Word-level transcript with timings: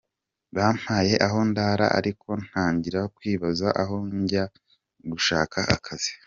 Bampaye 0.55 1.13
aho 1.25 1.39
ndara 1.49 1.85
ariko 1.99 2.27
ntangira 2.45 3.01
kwibaza 3.15 3.67
aho 3.81 3.95
njya 4.21 4.43
gushaka 5.11 5.59
akazi. 5.77 6.11